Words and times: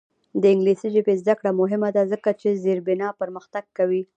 د 0.41 0.43
انګلیسي 0.53 0.87
ژبې 0.95 1.13
زده 1.21 1.33
کړه 1.39 1.51
مهمه 1.61 1.89
ده 1.95 2.03
ځکه 2.13 2.29
چې 2.41 2.59
زیربنا 2.63 3.07
پرمختګ 3.21 3.65
کوي. 3.77 4.01